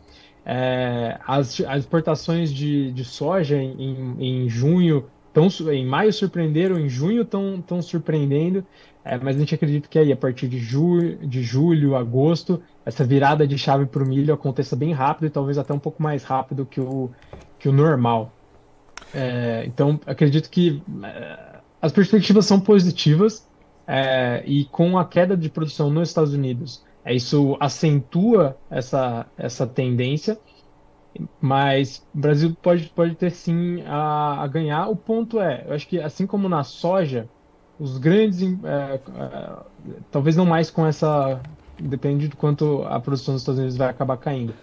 É, 0.44 1.18
as, 1.26 1.60
as, 1.60 1.80
exportações 1.80 2.52
de, 2.52 2.90
de 2.92 3.04
soja 3.04 3.56
em, 3.56 4.16
em, 4.18 4.48
junho, 4.48 5.04
tão, 5.32 5.48
em 5.72 5.86
maio 5.86 6.12
surpreenderam, 6.12 6.78
em 6.78 6.88
junho 6.88 7.22
estão 7.22 7.82
surpreendendo. 7.82 8.64
É, 9.04 9.16
mas 9.18 9.36
a 9.36 9.38
gente 9.38 9.54
acredita 9.54 9.88
que 9.88 9.98
aí, 9.98 10.12
a 10.12 10.16
partir 10.16 10.46
de, 10.48 10.58
ju 10.58 11.16
de 11.22 11.42
julho, 11.42 11.96
agosto, 11.96 12.62
essa 12.84 13.04
virada 13.04 13.46
de 13.46 13.56
chave 13.56 13.86
para 13.86 14.02
o 14.02 14.06
milho 14.06 14.32
aconteça 14.32 14.76
bem 14.76 14.92
rápido 14.92 15.26
e 15.26 15.30
talvez 15.30 15.56
até 15.56 15.72
um 15.72 15.78
pouco 15.78 16.02
mais 16.02 16.22
rápido 16.22 16.66
que 16.66 16.80
o, 16.80 17.10
que 17.58 17.68
o 17.68 17.72
normal. 17.72 18.32
É, 19.14 19.64
então, 19.66 19.98
acredito 20.06 20.50
que 20.50 20.82
é, 21.02 21.60
as 21.80 21.92
perspectivas 21.92 22.44
são 22.44 22.60
positivas 22.60 23.48
é, 23.86 24.42
e 24.46 24.66
com 24.66 24.98
a 24.98 25.04
queda 25.04 25.36
de 25.36 25.48
produção 25.48 25.90
nos 25.90 26.08
Estados 26.08 26.34
Unidos, 26.34 26.84
isso 27.06 27.56
acentua 27.58 28.56
essa, 28.70 29.26
essa 29.36 29.66
tendência, 29.66 30.38
mas 31.40 32.06
o 32.14 32.18
Brasil 32.18 32.56
pode, 32.62 32.88
pode 32.90 33.14
ter 33.14 33.30
sim 33.30 33.82
a, 33.86 34.42
a 34.42 34.46
ganhar. 34.46 34.88
O 34.88 34.96
ponto 34.96 35.40
é, 35.40 35.64
eu 35.66 35.74
acho 35.74 35.88
que 35.88 35.98
assim 35.98 36.26
como 36.26 36.48
na 36.48 36.62
soja, 36.62 37.28
os 37.78 37.98
grandes, 37.98 38.42
é, 38.42 39.00
é, 39.16 39.56
talvez 40.10 40.36
não 40.36 40.44
mais 40.44 40.70
com 40.70 40.86
essa, 40.86 41.40
depende 41.78 42.28
de 42.28 42.36
quanto 42.36 42.82
a 42.84 43.00
produção 43.00 43.34
dos 43.34 43.42
Estados 43.42 43.58
Unidos 43.58 43.76
vai 43.76 43.88
acabar 43.88 44.16
caindo, 44.18 44.54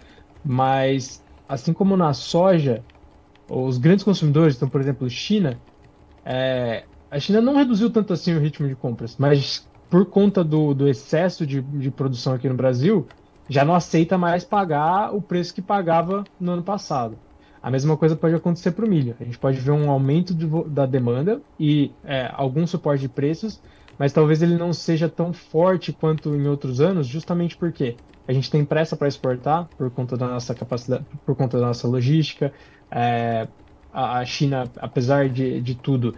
mas 0.44 1.22
assim 1.48 1.72
como 1.72 1.96
na 1.96 2.12
soja, 2.12 2.84
os 3.48 3.78
grandes 3.78 4.04
consumidores, 4.04 4.56
então 4.56 4.68
por 4.68 4.80
exemplo 4.80 5.08
China, 5.10 5.58
é, 6.24 6.84
a 7.10 7.18
China 7.18 7.40
não 7.40 7.56
reduziu 7.56 7.90
tanto 7.90 8.12
assim 8.12 8.34
o 8.34 8.40
ritmo 8.40 8.68
de 8.68 8.76
compras, 8.76 9.16
mas 9.18 9.68
por 9.90 10.06
conta 10.06 10.44
do, 10.44 10.74
do 10.74 10.88
excesso 10.88 11.46
de, 11.46 11.60
de 11.60 11.90
produção 11.90 12.34
aqui 12.34 12.48
no 12.48 12.54
Brasil, 12.54 13.06
já 13.48 13.64
não 13.64 13.74
aceita 13.74 14.18
mais 14.18 14.44
pagar 14.44 15.14
o 15.14 15.22
preço 15.22 15.54
que 15.54 15.62
pagava 15.62 16.24
no 16.38 16.52
ano 16.52 16.62
passado. 16.62 17.16
A 17.62 17.70
mesma 17.70 17.96
coisa 17.96 18.14
pode 18.14 18.34
acontecer 18.34 18.72
para 18.72 18.84
o 18.84 18.88
milho. 18.88 19.16
A 19.18 19.24
gente 19.24 19.38
pode 19.38 19.58
ver 19.58 19.72
um 19.72 19.90
aumento 19.90 20.34
de, 20.34 20.46
da 20.68 20.86
demanda 20.86 21.40
e 21.58 21.90
é, 22.04 22.30
algum 22.34 22.66
suporte 22.66 23.00
de 23.00 23.08
preços, 23.08 23.60
mas 23.98 24.12
talvez 24.12 24.42
ele 24.42 24.56
não 24.56 24.72
seja 24.72 25.08
tão 25.08 25.32
forte 25.32 25.92
quanto 25.92 26.34
em 26.36 26.46
outros 26.46 26.80
anos, 26.80 27.06
justamente 27.06 27.56
porque 27.56 27.96
a 28.28 28.32
gente 28.32 28.50
tem 28.50 28.64
pressa 28.64 28.96
para 28.96 29.08
exportar 29.08 29.68
por 29.76 29.90
conta 29.90 30.16
da 30.16 30.28
nossa 30.28 30.54
capacidade, 30.54 31.04
por 31.24 31.34
conta 31.34 31.58
da 31.58 31.66
nossa 31.66 31.88
logística. 31.88 32.52
É, 32.90 33.48
a 33.92 34.24
China, 34.24 34.64
apesar 34.76 35.28
de, 35.28 35.60
de 35.60 35.74
tudo, 35.74 36.14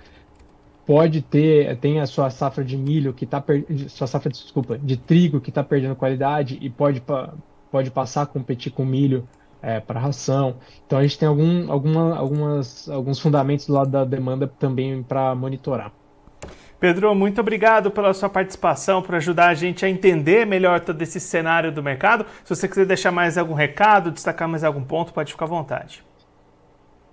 pode 0.90 1.23
ter 1.23 1.76
tem 1.76 2.00
a 2.00 2.06
sua 2.06 2.30
safra 2.30 2.64
de 2.64 2.76
milho 2.76 3.12
que 3.12 3.25
está 3.25 3.40
sua 3.87 4.09
safra 4.09 4.28
desculpa 4.28 4.76
de 4.76 4.97
trigo 4.97 5.40
que 5.40 5.50
está 5.50 5.62
perdendo 5.62 5.94
qualidade 5.94 6.59
e 6.61 6.68
pode 6.68 7.00
pode 7.70 7.92
passar 7.92 8.23
a 8.23 8.26
competir 8.26 8.73
com 8.73 8.85
milho 8.85 9.28
é, 9.62 9.78
para 9.78 10.00
ração. 10.00 10.56
Então 10.85 10.99
a 10.99 11.02
gente 11.02 11.16
tem 11.16 11.28
algum, 11.28 11.70
alguma, 11.70 12.16
algumas, 12.16 12.88
alguns 12.88 13.20
fundamentos 13.20 13.68
do 13.68 13.73
lado 13.73 13.88
da 13.88 14.04
demanda 14.04 14.49
também 14.49 15.00
para 15.00 15.32
monitorar. 15.32 15.92
Pedro, 16.80 17.14
muito 17.14 17.40
obrigado 17.40 17.88
pela 17.92 18.12
sua 18.12 18.28
participação, 18.28 19.00
por 19.00 19.14
ajudar 19.14 19.47
a 19.47 19.54
gente 19.54 19.85
a 19.85 19.88
entender 19.88 20.44
melhor 20.44 20.80
todo 20.80 21.00
esse 21.00 21.20
cenário 21.20 21.70
do 21.70 21.85
mercado. 21.85 22.26
Se 22.42 22.52
você 22.52 22.66
quiser 22.66 22.87
deixar 22.87 23.12
mais 23.12 23.38
algum 23.38 23.54
recado, 23.54 24.11
destacar 24.11 24.49
mais 24.49 24.64
algum 24.64 24.82
ponto, 24.82 25.12
pode 25.12 25.30
ficar 25.30 25.44
à 25.44 25.49
vontade. 25.49 26.02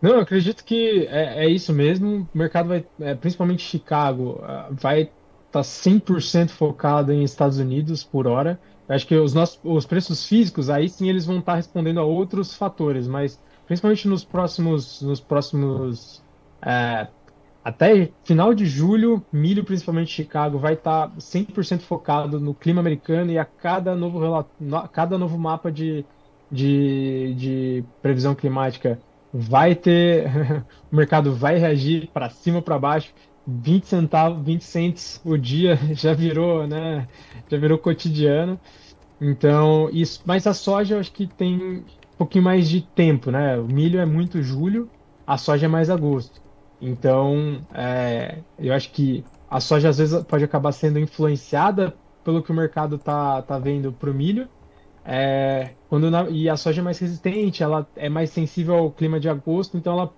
Não, 0.01 0.11
eu 0.11 0.19
acredito 0.19 0.63
que 0.63 1.07
é, 1.07 1.45
é 1.45 1.49
isso 1.49 1.73
mesmo. 1.73 2.27
O 2.33 2.37
mercado 2.37 2.69
vai, 2.69 2.85
é, 2.99 3.15
principalmente 3.15 3.63
Chicago, 3.63 4.41
vai 4.71 5.01
estar 5.01 5.11
tá 5.51 5.61
100% 5.61 6.49
focado 6.49 7.11
em 7.11 7.23
Estados 7.23 7.57
Unidos 7.57 8.03
por 8.03 8.27
hora. 8.27 8.59
Acho 8.87 9.07
que 9.07 9.15
os, 9.15 9.33
nossos, 9.33 9.59
os 9.63 9.85
preços 9.85 10.25
físicos, 10.25 10.69
aí 10.69 10.87
sim 10.87 11.09
eles 11.09 11.25
vão 11.25 11.39
estar 11.39 11.55
respondendo 11.55 11.99
a 11.99 12.03
outros 12.03 12.55
fatores, 12.55 13.07
mas 13.07 13.39
principalmente 13.65 14.07
nos 14.07 14.23
próximos, 14.23 15.01
nos 15.01 15.19
próximos 15.19 16.23
é, 16.61 17.07
até 17.63 18.09
final 18.23 18.53
de 18.53 18.65
julho, 18.65 19.21
milho, 19.31 19.63
principalmente 19.65 20.09
Chicago, 20.09 20.57
vai 20.57 20.73
estar 20.73 21.09
100% 21.17 21.81
focado 21.81 22.39
no 22.39 22.53
clima 22.53 22.79
americano 22.79 23.29
e 23.29 23.37
a 23.37 23.43
cada 23.43 23.93
novo, 23.93 24.21
cada 24.93 25.17
novo 25.17 25.37
mapa 25.37 25.69
de, 25.69 26.05
de, 26.49 27.33
de 27.35 27.83
previsão 28.01 28.33
climática 28.33 28.97
vai 29.33 29.75
ter, 29.75 30.27
o 30.91 30.95
mercado 30.95 31.33
vai 31.35 31.57
reagir 31.57 32.09
para 32.11 32.29
cima 32.29 32.61
para 32.61 32.79
baixo. 32.79 33.13
20 33.45 33.85
centavos, 33.85 34.45
20 34.45 34.61
cents 34.63 35.21
o 35.23 35.37
dia 35.37 35.77
já 35.95 36.13
virou, 36.13 36.67
né? 36.67 37.07
Já 37.49 37.57
virou 37.57 37.77
cotidiano. 37.77 38.59
Então, 39.19 39.89
isso, 39.91 40.21
mas 40.25 40.45
a 40.47 40.53
soja 40.53 40.95
eu 40.95 40.99
acho 40.99 41.11
que 41.11 41.27
tem 41.27 41.57
um 41.79 41.85
pouquinho 42.17 42.43
mais 42.43 42.69
de 42.69 42.81
tempo, 42.81 43.31
né? 43.31 43.57
O 43.57 43.67
milho 43.67 43.99
é 43.99 44.05
muito 44.05 44.41
julho, 44.41 44.91
a 45.25 45.37
soja 45.37 45.65
é 45.65 45.69
mais 45.69 45.89
agosto. 45.89 46.41
Então, 46.79 47.65
é, 47.73 48.43
eu 48.57 48.73
acho 48.73 48.91
que 48.91 49.25
a 49.49 49.59
soja 49.59 49.89
às 49.89 49.97
vezes 49.97 50.23
pode 50.25 50.43
acabar 50.43 50.71
sendo 50.71 50.99
influenciada 50.99 51.97
pelo 52.23 52.43
que 52.43 52.51
o 52.51 52.55
mercado 52.55 52.97
tá, 52.99 53.41
tá 53.41 53.57
vendo 53.57 53.91
para 53.93 54.11
o 54.11 54.13
milho. 54.13 54.49
É, 55.09 55.71
quando 55.87 56.11
na, 56.11 56.29
e 56.29 56.49
a 56.49 56.57
soja 56.57 56.81
é 56.81 56.83
mais 56.83 56.99
resistente, 56.99 57.63
ela 57.63 57.87
é 57.95 58.09
mais 58.09 58.29
sensível 58.29 58.75
ao 58.75 58.91
clima 58.91 59.21
de 59.21 59.29
agosto, 59.29 59.77
então 59.77 59.93
ela 59.93 60.13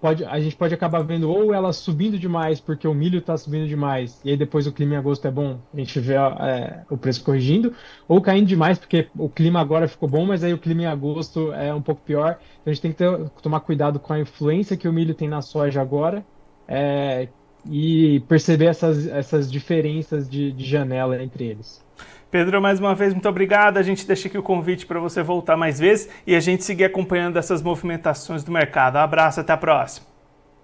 pode, 0.00 0.24
a 0.24 0.40
gente 0.40 0.56
pode 0.56 0.74
acabar 0.74 1.00
vendo 1.04 1.30
ou 1.30 1.54
ela 1.54 1.72
subindo 1.72 2.18
demais 2.18 2.60
porque 2.60 2.88
o 2.88 2.94
milho 2.94 3.20
está 3.20 3.36
subindo 3.36 3.68
demais 3.68 4.20
e 4.24 4.30
aí 4.30 4.36
depois 4.36 4.66
o 4.66 4.72
clima 4.72 4.94
em 4.94 4.96
agosto 4.96 5.28
é 5.28 5.30
bom, 5.30 5.60
a 5.72 5.76
gente 5.78 6.00
vê 6.00 6.14
é, 6.14 6.82
o 6.90 6.96
preço 6.98 7.22
corrigindo, 7.22 7.72
ou 8.08 8.20
caindo 8.20 8.48
demais 8.48 8.80
porque 8.80 9.08
o 9.16 9.28
clima 9.28 9.60
agora 9.60 9.86
ficou 9.86 10.08
bom, 10.08 10.26
mas 10.26 10.42
aí 10.42 10.52
o 10.52 10.58
clima 10.58 10.82
em 10.82 10.86
agosto 10.86 11.52
é 11.52 11.72
um 11.72 11.82
pouco 11.82 12.02
pior. 12.02 12.40
Então 12.60 12.72
a 12.72 12.74
gente 12.74 12.82
tem 12.82 12.90
que 12.90 12.98
ter, 12.98 13.30
tomar 13.40 13.60
cuidado 13.60 14.00
com 14.00 14.12
a 14.12 14.18
influência 14.18 14.76
que 14.76 14.88
o 14.88 14.92
milho 14.92 15.14
tem 15.14 15.28
na 15.28 15.40
soja 15.40 15.80
agora 15.80 16.26
é, 16.66 17.28
e 17.70 18.18
perceber 18.28 18.66
essas, 18.66 19.06
essas 19.06 19.50
diferenças 19.50 20.28
de, 20.28 20.50
de 20.50 20.64
janela 20.64 21.22
entre 21.22 21.44
eles. 21.44 21.85
Pedro, 22.30 22.60
mais 22.60 22.80
uma 22.80 22.94
vez, 22.94 23.12
muito 23.12 23.28
obrigado. 23.28 23.78
A 23.78 23.82
gente 23.82 24.06
deixa 24.06 24.28
aqui 24.28 24.36
o 24.36 24.42
convite 24.42 24.84
para 24.84 24.98
você 24.98 25.22
voltar 25.22 25.56
mais 25.56 25.78
vezes 25.78 26.08
e 26.26 26.34
a 26.34 26.40
gente 26.40 26.64
seguir 26.64 26.84
acompanhando 26.84 27.38
essas 27.38 27.62
movimentações 27.62 28.42
do 28.42 28.50
mercado. 28.50 28.96
Um 28.96 29.00
abraço, 29.00 29.40
até 29.40 29.52
a 29.52 29.56
próxima. 29.56 30.16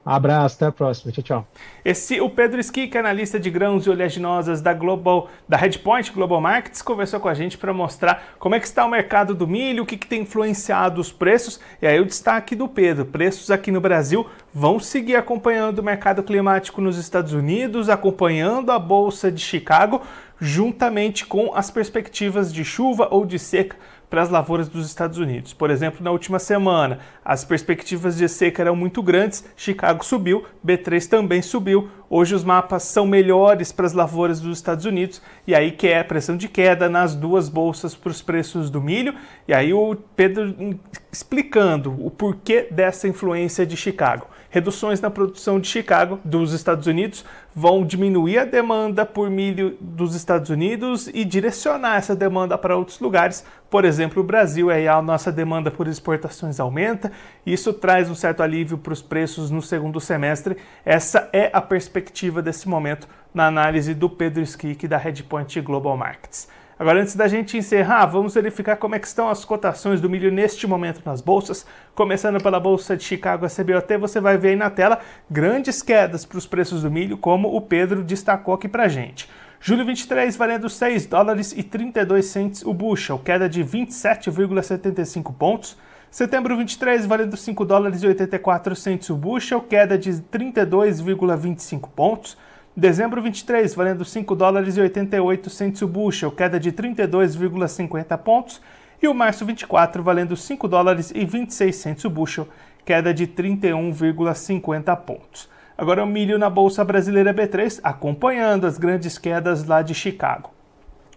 Abraço, 0.05 0.57
até 0.57 0.67
a 0.67 0.73
próxima. 0.73 1.13
Tchau, 1.13 1.23
tchau. 1.23 1.49
Esse, 1.85 2.21
o 2.21 2.29
Pedro 2.29 2.59
Skick, 2.59 2.99
analista 2.99 3.39
de 3.39 3.49
grãos 3.49 3.87
e 3.87 3.91
oleaginosas 3.91 4.61
da 4.61 4.75
Global, 4.75 5.31
da 5.49 5.57
Redpoint 5.57 6.13
Global 6.13 6.41
Markets, 6.41 6.83
conversou 6.83 7.21
com 7.21 7.29
a 7.29 7.35
gente 7.35 7.57
para 7.57 7.73
mostrar 7.73 8.35
como 8.37 8.57
é 8.57 8.61
que 8.61 8.67
está 8.67 8.85
o 8.85 8.91
mercado 8.91 9.33
do 9.33 9.47
milho, 9.47 9.85
o 9.85 9.87
que, 9.87 9.97
que 9.97 10.09
tem 10.09 10.23
influenciado 10.23 11.01
os 11.01 11.13
preços. 11.13 11.61
E 11.81 11.87
aí 11.87 12.01
o 12.01 12.05
destaque 12.05 12.57
do 12.57 12.67
Pedro: 12.67 13.07
preços 13.07 13.49
aqui 13.49 13.71
no 13.71 13.81
Brasil 13.81 14.27
vão 14.53 14.81
seguir 14.81 15.15
acompanhando 15.15 15.79
o 15.79 15.85
mercado 15.85 16.21
climático 16.25 16.81
nos 16.81 16.99
Estados 16.99 17.33
Unidos, 17.33 17.89
acompanhando 17.89 18.73
a 18.73 18.81
Bolsa 18.81 19.31
de 19.31 19.41
Chicago, 19.41 20.03
juntamente 20.43 21.25
com 21.25 21.55
as 21.55 21.71
perspectivas 21.71 22.53
de 22.53 22.65
chuva 22.65 23.07
ou 23.13 23.25
de 23.25 23.39
seca 23.39 23.77
para 24.11 24.23
as 24.23 24.29
lavouras 24.29 24.69
dos 24.69 24.85
Estados 24.85 25.17
Unidos. 25.17 25.55
Por 25.55 25.71
exemplo, 25.71 26.03
na 26.03 26.11
última 26.11 26.41
semana, 26.41 26.99
as 27.25 27.45
perspectivas 27.45 28.17
de 28.17 28.29
seca 28.29 28.61
eram 28.61 28.75
muito 28.75 29.01
grandes, 29.05 29.45
Chicago 29.57 30.05
subiu, 30.05 30.45
B3 30.67 31.09
também 31.09 31.41
subiu. 31.41 31.89
Hoje 32.11 32.35
os 32.35 32.43
mapas 32.43 32.83
são 32.83 33.07
melhores 33.07 33.71
para 33.71 33.87
as 33.87 33.93
lavouras 33.93 34.41
dos 34.41 34.59
Estados 34.59 34.85
Unidos 34.85 35.23
e 35.47 35.55
aí 35.55 35.71
que 35.71 35.87
é 35.87 36.01
a 36.01 36.05
pressão 36.05 36.37
de 36.37 36.49
queda 36.49 36.89
nas 36.89 37.15
duas 37.15 37.49
bolsas 37.49 37.95
para 37.95 38.11
os 38.11 38.21
preços 38.21 38.69
do 38.69 38.83
milho. 38.83 39.15
E 39.47 39.55
aí 39.55 39.73
o 39.73 39.95
Pedro 40.17 40.77
explicando 41.13 41.95
o 42.05 42.11
porquê 42.11 42.67
dessa 42.69 43.07
influência 43.07 43.65
de 43.65 43.77
Chicago. 43.77 44.27
Reduções 44.53 45.01
na 45.01 45.09
produção 45.09 45.59
de 45.59 45.67
Chicago 45.67 46.21
dos 46.23 46.53
Estados 46.53 46.87
Unidos 46.87 47.25
vão 47.55 47.87
diminuir 47.87 48.37
a 48.37 48.45
demanda 48.45 49.07
por 49.07 49.31
milho 49.31 49.79
dos 49.81 50.15
Estados 50.15 50.51
Unidos 50.51 51.09
e 51.09 51.25
direcionar 51.25 51.97
essa 51.97 52.15
demanda 52.15 52.59
para 52.59 52.77
outros 52.77 53.01
lugares. 53.01 53.47
Por 53.71 53.83
exemplo, 53.83 54.23
o 54.23 54.27
Brasil, 54.27 54.69
aí 54.69 54.87
a 54.87 55.01
nossa 55.01 55.33
demanda 55.33 55.71
por 55.71 55.89
exportações 55.89 56.61
aumenta, 56.61 57.11
isso 57.47 57.73
traz 57.73 58.11
um 58.11 58.15
certo 58.15 58.43
alívio 58.43 58.77
para 58.77 58.93
os 58.93 59.01
preços 59.01 59.51
no 59.51 59.63
segundo 59.63 59.99
semestre. 59.99 60.59
Essa 60.85 61.31
é 61.33 61.49
a 61.51 61.63
perspectiva 61.63 62.43
desse 62.43 62.69
momento 62.69 63.09
na 63.33 63.47
análise 63.47 63.95
do 63.95 64.11
Pedro 64.11 64.43
Skick 64.43 64.87
da 64.87 64.99
Redpoint 64.99 65.59
Global 65.63 65.97
Markets. 65.97 66.47
Agora, 66.83 67.01
antes 67.01 67.15
da 67.15 67.29
gente 67.29 67.57
encerrar, 67.57 68.07
vamos 68.07 68.35
verificar 68.35 68.75
como 68.75 68.97
é 68.97 68.99
estão 68.99 69.29
as 69.29 69.45
cotações 69.45 70.01
do 70.01 70.11
milho 70.11 70.33
neste 70.33 70.67
momento 70.67 71.01
nas 71.07 71.21
bolsas. 71.21 71.65
Começando 71.95 72.43
pela 72.43 72.59
Bolsa 72.59 72.97
de 72.97 73.05
Chicago, 73.05 73.47
a 73.47 73.49
CBOT, 73.49 73.99
você 73.99 74.21
vai 74.21 74.37
ver 74.37 74.49
aí 74.49 74.57
na 74.57 74.69
tela 74.69 74.99
grandes 75.31 75.81
quedas 75.81 76.25
para 76.25 76.39
os 76.39 76.45
preços 76.45 76.83
do 76.83 76.91
milho, 76.91 77.17
como 77.17 77.55
o 77.55 77.61
Pedro 77.61 78.03
destacou 78.03 78.53
aqui 78.53 78.67
para 78.67 78.89
gente. 78.89 79.31
Julho 79.61 79.87
23 79.87 80.35
valendo 80.35 80.69
6 80.69 81.07
dólares 81.07 81.55
e 81.57 81.63
32 81.63 82.27
cents 82.27 82.65
o 82.65 82.75
bushel, 82.75 83.17
queda 83.17 83.49
de 83.49 83.63
27,75 83.63 85.33
pontos. 85.33 85.79
Setembro 86.11 86.57
23 86.57 87.07
valendo 87.07 87.37
5 87.37 87.65
dólares 87.65 88.03
e 88.03 88.09
84 88.09 88.75
cents 88.75 89.09
o 89.09 89.15
bushel, 89.15 89.61
queda 89.61 89.97
de 89.97 90.11
32,25 90.15 91.89
pontos. 91.95 92.37
Dezembro 92.75 93.21
23, 93.21 93.75
valendo 93.75 94.03
5 94.03 94.35
dólares 94.35 94.79
e 94.79 94.81
88 94.81 95.51
centos 95.51 95.83
o 95.83 95.87
bushel, 95.87 96.33
queda 96.33 96.59
de 96.59 96.73
32,50 96.73 98.17
pontos. 98.17 98.63
E 99.03 99.07
o 99.07 99.13
março 99.13 99.45
24, 99.45 100.03
valendo 100.03 100.35
5 100.35 100.67
dólares 100.67 101.13
e 101.15 101.23
26 101.23 101.77
centos 101.77 102.07
o 102.07 102.11
bushel, 102.11 102.49
queda 102.83 103.13
de 103.13 103.27
31,50 103.27 104.97
pontos. 104.97 105.51
Agora 105.77 106.03
o 106.03 106.07
milho 106.07 106.39
na 106.39 106.49
Bolsa 106.49 106.83
Brasileira 106.83 107.35
B3, 107.35 107.79
acompanhando 107.83 108.67
as 108.67 108.79
grandes 108.79 109.19
quedas 109.19 109.67
lá 109.67 109.83
de 109.83 109.95
Chicago. 109.95 110.51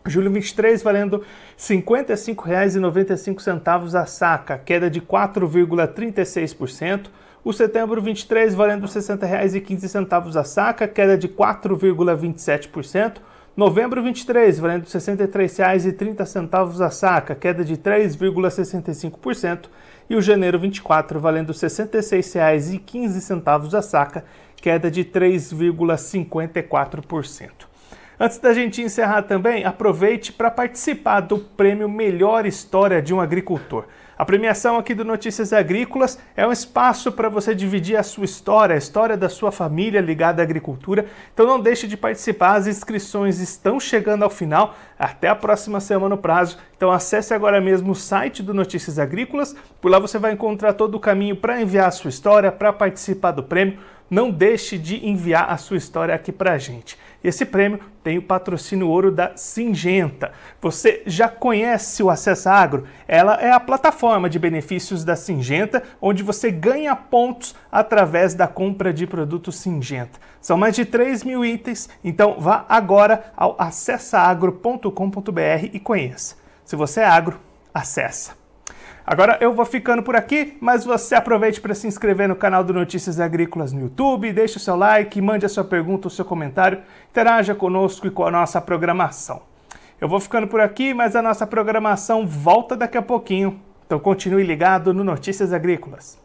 Julho 0.05 0.29
23 0.31 0.83
valendo 0.83 1.19
R$ 1.19 1.25
55,95 1.57 3.97
a 3.97 4.05
saca, 4.05 4.57
queda 4.57 4.89
de 4.89 4.99
4,36%. 4.99 7.05
O 7.45 7.53
setembro 7.53 8.01
23 8.01 8.53
valendo 8.55 8.87
R$ 8.87 8.87
60,15 8.87 10.35
a 10.35 10.43
saca, 10.43 10.87
queda 10.87 11.15
de 11.15 11.29
4,27%. 11.29 13.17
Novembro 13.55 14.01
23 14.01 14.57
valendo 14.57 14.85
R$ 14.85 14.89
63,30 14.89 16.81
a 16.81 16.89
saca, 16.89 17.35
queda 17.35 17.63
de 17.63 17.77
3,65%. 17.77 19.65
E 20.09 20.15
o 20.15 20.21
janeiro 20.23 20.57
24 20.57 21.19
valendo 21.19 21.51
R$ 21.51 21.55
66,15 21.55 23.77
a 23.77 23.81
saca, 23.83 24.25
queda 24.55 24.89
de 24.89 25.05
3,54%. 25.05 27.51
Antes 28.19 28.39
da 28.39 28.55
gente 28.55 28.81
encerrar 28.81 29.21
também, 29.21 29.65
aproveite 29.65 30.33
para 30.33 30.49
participar 30.49 31.19
do 31.19 31.37
prêmio 31.37 31.87
Melhor 31.87 32.47
História 32.47 33.03
de 33.03 33.13
um 33.13 33.21
Agricultor. 33.21 33.85
A 34.17 34.23
premiação 34.23 34.77
aqui 34.77 34.93
do 34.93 35.03
Notícias 35.03 35.51
Agrícolas 35.51 36.17
é 36.37 36.47
um 36.47 36.51
espaço 36.51 37.11
para 37.11 37.27
você 37.27 37.53
dividir 37.53 37.97
a 37.97 38.03
sua 38.03 38.23
história, 38.23 38.73
a 38.73 38.77
história 38.77 39.17
da 39.17 39.27
sua 39.27 39.51
família 39.51 39.99
ligada 39.99 40.41
à 40.41 40.43
agricultura. 40.43 41.05
Então 41.33 41.45
não 41.45 41.59
deixe 41.59 41.85
de 41.85 41.97
participar, 41.97 42.55
as 42.55 42.65
inscrições 42.65 43.41
estão 43.41 43.77
chegando 43.77 44.23
ao 44.23 44.29
final, 44.29 44.73
até 44.97 45.27
a 45.27 45.35
próxima 45.35 45.81
semana 45.81 46.15
no 46.15 46.21
prazo. 46.21 46.57
Então 46.77 46.91
acesse 46.91 47.33
agora 47.33 47.59
mesmo 47.59 47.91
o 47.91 47.95
site 47.95 48.41
do 48.41 48.53
Notícias 48.53 48.97
Agrícolas, 48.97 49.53
por 49.81 49.91
lá 49.91 49.99
você 49.99 50.17
vai 50.17 50.31
encontrar 50.31 50.71
todo 50.71 50.95
o 50.95 50.99
caminho 50.99 51.35
para 51.35 51.61
enviar 51.61 51.89
a 51.89 51.91
sua 51.91 52.09
história, 52.09 52.53
para 52.53 52.71
participar 52.71 53.31
do 53.31 53.43
prêmio. 53.43 53.79
Não 54.09 54.31
deixe 54.31 54.77
de 54.77 55.05
enviar 55.05 55.51
a 55.51 55.57
sua 55.57 55.75
história 55.75 56.15
aqui 56.15 56.31
para 56.31 56.53
a 56.53 56.57
gente. 56.57 56.97
Esse 57.27 57.45
prêmio 57.45 57.79
tem 58.03 58.19
o 58.19 58.21
patrocínio 58.21 58.87
ouro 58.87 59.11
da 59.11 59.35
Singenta. 59.35 60.31
Você 60.61 61.01
já 61.07 61.27
conhece 61.27 62.03
o 62.03 62.11
Acessa 62.11 62.51
Agro? 62.51 62.83
Ela 63.07 63.41
é 63.41 63.51
a 63.51 63.59
plataforma 63.59 64.29
de 64.29 64.37
benefícios 64.37 65.03
da 65.03 65.15
Singenta, 65.15 65.81
onde 65.99 66.21
você 66.21 66.51
ganha 66.51 66.95
pontos 66.95 67.55
através 67.71 68.35
da 68.35 68.47
compra 68.47 68.93
de 68.93 69.07
produtos 69.07 69.55
Singenta. 69.55 70.19
São 70.39 70.55
mais 70.55 70.75
de 70.75 70.85
3 70.85 71.23
mil 71.23 71.43
itens, 71.43 71.89
então 72.03 72.39
vá 72.39 72.63
agora 72.69 73.33
ao 73.35 73.59
acessaagro.com.br 73.59 75.69
e 75.73 75.79
conheça. 75.79 76.35
Se 76.63 76.75
você 76.75 77.01
é 77.01 77.05
agro, 77.05 77.39
acessa. 77.73 78.44
Agora 79.07 79.37
eu 79.39 79.53
vou 79.53 79.65
ficando 79.65 80.01
por 80.01 80.15
aqui, 80.15 80.57
mas 80.59 80.83
você 80.83 81.13
aproveite 81.13 81.61
para 81.61 81.75
se 81.75 81.85
inscrever 81.85 82.27
no 82.27 82.35
canal 82.35 82.63
do 82.63 82.73
Notícias 82.73 83.19
Agrícolas 83.19 83.71
no 83.71 83.81
YouTube, 83.81 84.33
deixe 84.33 84.57
o 84.57 84.59
seu 84.59 84.75
like, 84.75 85.21
mande 85.21 85.45
a 85.45 85.49
sua 85.49 85.63
pergunta, 85.63 86.07
o 86.07 86.11
seu 86.11 86.25
comentário, 86.25 86.81
interaja 87.11 87.53
conosco 87.53 88.07
e 88.07 88.09
com 88.09 88.25
a 88.25 88.31
nossa 88.31 88.59
programação. 88.59 89.43
Eu 90.01 90.09
vou 90.09 90.19
ficando 90.19 90.47
por 90.47 90.59
aqui, 90.59 90.91
mas 90.91 91.15
a 91.15 91.21
nossa 91.21 91.45
programação 91.45 92.25
volta 92.25 92.75
daqui 92.75 92.97
a 92.97 93.01
pouquinho. 93.01 93.61
Então 93.85 93.99
continue 93.99 94.43
ligado 94.43 94.91
no 94.91 95.03
Notícias 95.03 95.53
Agrícolas. 95.53 96.24